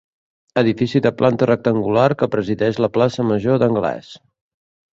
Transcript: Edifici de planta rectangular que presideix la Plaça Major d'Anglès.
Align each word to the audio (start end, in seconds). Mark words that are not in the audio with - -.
Edifici 0.61 1.01
de 1.07 1.11
planta 1.19 1.49
rectangular 1.49 2.07
que 2.23 2.29
presideix 2.37 2.81
la 2.85 2.91
Plaça 2.99 3.29
Major 3.35 3.63
d'Anglès. 3.65 4.13